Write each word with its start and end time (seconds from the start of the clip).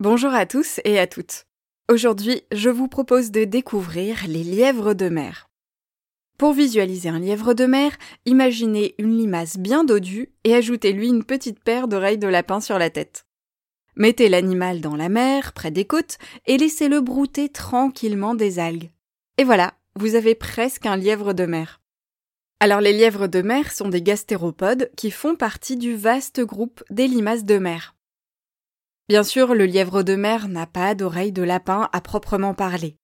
Bonjour 0.00 0.32
à 0.32 0.46
tous 0.46 0.80
et 0.86 0.98
à 0.98 1.06
toutes. 1.06 1.44
Aujourd'hui, 1.92 2.40
je 2.52 2.70
vous 2.70 2.88
propose 2.88 3.30
de 3.30 3.44
découvrir 3.44 4.24
les 4.26 4.42
lièvres 4.42 4.94
de 4.94 5.10
mer. 5.10 5.50
Pour 6.38 6.54
visualiser 6.54 7.10
un 7.10 7.18
lièvre 7.18 7.52
de 7.52 7.66
mer, 7.66 7.92
imaginez 8.24 8.94
une 8.96 9.18
limace 9.18 9.58
bien 9.58 9.84
dodue 9.84 10.32
et 10.44 10.54
ajoutez-lui 10.54 11.08
une 11.08 11.22
petite 11.22 11.62
paire 11.62 11.86
d'oreilles 11.86 12.16
de 12.16 12.28
lapin 12.28 12.62
sur 12.62 12.78
la 12.78 12.88
tête. 12.88 13.26
Mettez 13.94 14.30
l'animal 14.30 14.80
dans 14.80 14.96
la 14.96 15.10
mer, 15.10 15.52
près 15.52 15.70
des 15.70 15.84
côtes, 15.84 16.16
et 16.46 16.56
laissez-le 16.56 17.02
brouter 17.02 17.50
tranquillement 17.50 18.34
des 18.34 18.58
algues. 18.58 18.88
Et 19.36 19.44
voilà, 19.44 19.74
vous 19.96 20.14
avez 20.14 20.34
presque 20.34 20.86
un 20.86 20.96
lièvre 20.96 21.34
de 21.34 21.44
mer. 21.44 21.82
Alors 22.58 22.80
les 22.80 22.94
lièvres 22.94 23.26
de 23.26 23.42
mer 23.42 23.70
sont 23.70 23.90
des 23.90 24.00
gastéropodes 24.00 24.90
qui 24.96 25.10
font 25.10 25.36
partie 25.36 25.76
du 25.76 25.94
vaste 25.94 26.40
groupe 26.40 26.82
des 26.88 27.06
limaces 27.06 27.44
de 27.44 27.58
mer. 27.58 27.94
Bien 29.10 29.24
sûr, 29.24 29.56
le 29.56 29.66
lièvre 29.66 30.04
de 30.04 30.14
mer 30.14 30.46
n'a 30.46 30.68
pas 30.68 30.94
d'oreille 30.94 31.32
de 31.32 31.42
lapin 31.42 31.88
à 31.92 32.00
proprement 32.00 32.54
parler. 32.54 32.94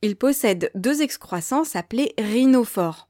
Il 0.00 0.14
possède 0.14 0.70
deux 0.76 1.02
excroissances 1.02 1.74
appelées 1.74 2.14
rhinophores. 2.18 3.08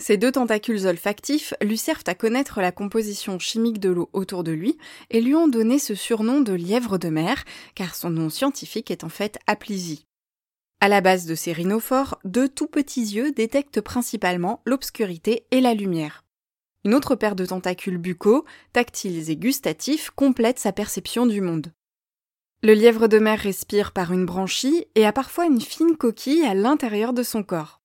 Ces 0.00 0.16
deux 0.16 0.32
tentacules 0.32 0.86
olfactifs 0.86 1.52
lui 1.60 1.76
servent 1.76 2.04
à 2.06 2.14
connaître 2.14 2.62
la 2.62 2.72
composition 2.72 3.38
chimique 3.38 3.78
de 3.78 3.90
l'eau 3.90 4.08
autour 4.14 4.42
de 4.42 4.52
lui 4.52 4.78
et 5.10 5.20
lui 5.20 5.34
ont 5.34 5.48
donné 5.48 5.78
ce 5.78 5.94
surnom 5.94 6.40
de 6.40 6.54
lièvre 6.54 6.96
de 6.96 7.10
mer, 7.10 7.44
car 7.74 7.94
son 7.94 8.08
nom 8.08 8.30
scientifique 8.30 8.90
est 8.90 9.04
en 9.04 9.10
fait 9.10 9.38
aplysie. 9.46 10.06
À 10.80 10.88
la 10.88 11.02
base 11.02 11.26
de 11.26 11.34
ces 11.34 11.52
rhinophores, 11.52 12.18
deux 12.24 12.48
tout 12.48 12.68
petits 12.68 13.04
yeux 13.04 13.32
détectent 13.32 13.82
principalement 13.82 14.62
l'obscurité 14.64 15.44
et 15.50 15.60
la 15.60 15.74
lumière. 15.74 16.24
Une 16.84 16.94
autre 16.94 17.14
paire 17.14 17.36
de 17.36 17.44
tentacules 17.44 17.98
buccaux, 17.98 18.44
tactiles 18.72 19.30
et 19.30 19.36
gustatifs 19.36 20.10
complète 20.10 20.58
sa 20.58 20.72
perception 20.72 21.26
du 21.26 21.40
monde. 21.40 21.72
Le 22.62 22.72
lièvre 22.72 23.06
de 23.06 23.18
mer 23.18 23.38
respire 23.38 23.92
par 23.92 24.12
une 24.12 24.26
branchie 24.26 24.86
et 24.94 25.04
a 25.04 25.12
parfois 25.12 25.46
une 25.46 25.60
fine 25.60 25.96
coquille 25.96 26.44
à 26.44 26.54
l'intérieur 26.54 27.12
de 27.12 27.22
son 27.22 27.42
corps. 27.42 27.80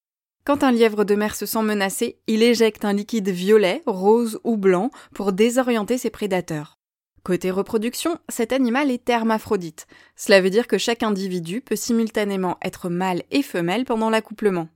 Quand 0.46 0.64
un 0.64 0.72
lièvre 0.72 1.06
de 1.06 1.16
mer 1.16 1.36
se 1.36 1.46
sent 1.46 1.64
menacé, 1.64 2.20
il 2.28 2.44
éjecte 2.44 2.86
un 2.86 2.94
liquide 2.94 3.30
violet, 3.30 3.82
rose 3.86 4.40
ou 4.44 4.58
blanc 4.58 4.92
pour 5.14 5.34
désorienter 5.34 5.98
ses 5.98 6.10
prédateurs. 6.10 6.78
Côté 7.24 7.50
reproduction, 7.50 8.20
cet 8.30 8.54
animal 8.54 8.92
est 8.92 9.10
hermaphrodite. 9.10 9.88
Cela 10.16 10.42
veut 10.42 10.52
dire 10.52 10.68
que 10.68 10.78
chaque 10.78 11.02
individu 11.02 11.60
peut 11.60 11.76
simultanément 11.76 12.58
être 12.62 12.90
mâle 12.90 13.24
et 13.32 13.42
femelle 13.42 13.84
pendant 13.84 14.12
l'accouplement. 14.12 14.70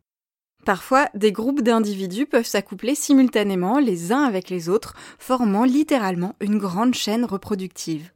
Parfois, 0.65 1.09
des 1.13 1.31
groupes 1.31 1.61
d'individus 1.61 2.25
peuvent 2.25 2.45
s'accoupler 2.45 2.95
simultanément 2.95 3.79
les 3.79 4.11
uns 4.11 4.23
avec 4.23 4.49
les 4.49 4.69
autres, 4.69 4.93
formant 5.17 5.63
littéralement 5.63 6.35
une 6.41 6.57
grande 6.57 6.93
chaîne 6.93 7.25
reproductive. 7.25 8.11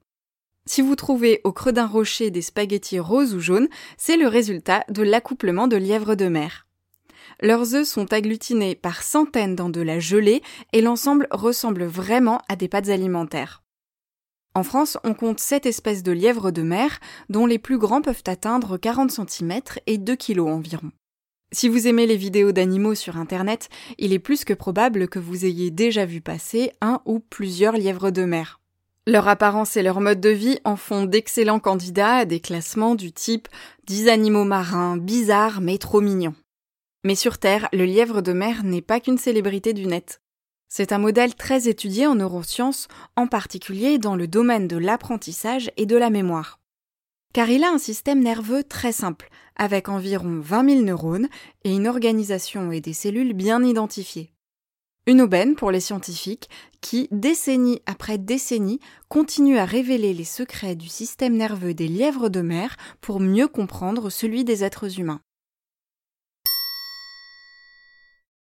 Si 0.66 0.81
vous 0.81 0.95
trouvez 0.95 1.41
au 1.44 1.52
creux 1.52 1.73
d'un 1.73 1.88
rocher 1.88 2.31
des 2.31 2.41
spaghettis 2.41 3.00
roses 3.00 3.33
ou 3.33 3.39
jaunes, 3.39 3.67
c'est 3.97 4.17
le 4.17 4.27
résultat 4.27 4.85
de 4.89 5.03
l'accouplement 5.03 5.67
de 5.67 5.75
lièvres 5.75 6.16
de 6.16 6.27
mer. 6.27 6.67
Leurs 7.41 7.75
œufs 7.75 7.88
sont 7.88 8.13
agglutinés 8.13 8.75
par 8.75 9.03
centaines 9.03 9.55
dans 9.55 9.69
de 9.69 9.81
la 9.81 10.00
gelée 10.00 10.41
et 10.72 10.81
l'ensemble 10.81 11.28
ressemble 11.31 11.83
vraiment 11.83 12.41
à 12.47 12.55
des 12.55 12.67
pâtes 12.67 12.89
alimentaires. 12.89 13.63
En 14.55 14.63
France, 14.63 14.97
on 15.03 15.13
compte 15.13 15.39
7 15.39 15.66
espèces 15.66 16.03
de 16.03 16.11
lièvres 16.11 16.52
de 16.52 16.61
mer, 16.61 17.00
dont 17.30 17.47
les 17.47 17.57
plus 17.57 17.80
grands 17.80 18.02
peuvent 18.02 18.23
atteindre 18.28 18.78
40 18.78 19.11
cm 19.11 19.59
et 19.88 19.97
2 19.97 20.16
kg 20.16 20.41
environ. 20.41 20.91
Si 21.54 21.70
vous 21.70 21.88
aimez 21.88 22.08
les 22.08 22.18
vidéos 22.18 22.52
d'animaux 22.52 22.96
sur 22.96 23.16
Internet, 23.16 23.70
il 24.00 24.12
est 24.12 24.18
plus 24.18 24.44
que 24.44 24.56
probable 24.56 25.08
que 25.08 25.20
vous 25.20 25.46
ayez 25.46 25.70
déjà 25.70 26.04
vu 26.04 26.20
passer 26.20 26.72
un 26.82 27.00
ou 27.06 27.20
plusieurs 27.20 27.73
lièvres 27.73 28.09
de 28.09 28.26
mer. 28.26 28.59
Leur 29.06 29.28
apparence 29.28 29.78
et 29.78 29.84
leur 29.84 30.02
mode 30.02 30.20
de 30.20 30.30
vie 30.30 30.58
en 30.64 30.78
font 30.78 31.06
d'excellents 31.06 31.59
candidats 31.59 32.16
à 32.16 32.26
des 32.26 32.40
classements 32.40 32.96
du 32.96 33.12
type 33.12 33.48
10 33.86 34.08
animaux 34.08 34.46
marins 34.46 34.98
bizarres 34.98 35.62
mais 35.62 35.78
trop 35.78 36.02
mignons. 36.02 36.34
Mais 37.04 37.16
sur 37.16 37.38
Terre, 37.38 37.70
le 37.72 37.86
lièvre 37.86 38.24
de 38.24 38.34
mer 38.34 38.64
n'est 38.64 38.81
pas 38.81 39.00
qu'une 39.00 39.19
célébrité 39.19 39.74
du 39.74 39.86
net. 39.86 40.22
C'est 40.69 40.92
un 40.92 40.97
modèle 40.97 41.36
très 41.36 41.68
étudié 41.68 42.08
en 42.08 42.16
neurosciences, 42.16 42.88
en 43.16 43.28
particulier 43.28 44.00
dans 44.00 44.16
le 44.16 44.28
domaine 44.28 44.68
de 44.68 44.78
l'apprentissage 44.78 45.69
et 45.78 45.86
de 45.86 45.97
la 45.97 46.09
mémoire 46.09 46.62
car 47.33 47.49
il 47.49 47.63
a 47.63 47.71
un 47.71 47.79
système 47.79 48.21
nerveux 48.21 48.63
très 48.63 48.91
simple, 48.91 49.29
avec 49.55 49.89
environ 49.89 50.39
20 50.39 50.69
000 50.69 50.81
neurones 50.83 51.27
et 51.63 51.73
une 51.73 51.88
organisation 51.88 52.71
et 52.71 52.79
des 52.79 52.94
cellules 52.94 53.33
bien 53.33 53.63
identifiées. 53.63 54.31
Une 55.05 55.19
aubaine 55.19 55.55
pour 55.55 55.71
les 55.71 55.81
scientifiques 55.81 56.49
qui, 56.79 57.09
décennie 57.11 57.81
après 57.85 58.17
décennie, 58.17 58.79
continuent 59.09 59.57
à 59.57 59.66
révéler 59.66 60.13
les 60.13 60.23
secrets 60.23 60.75
du 60.75 60.88
système 60.88 61.35
nerveux 61.35 61.73
des 61.73 61.89
lièvres 61.89 62.29
de 62.29 62.39
mer 62.39 62.77
pour 63.01 63.19
mieux 63.19 63.50
comprendre 63.50 64.09
celui 64.09 64.45
des 64.45 64.63
êtres 64.63 65.00
humains. 65.00 65.19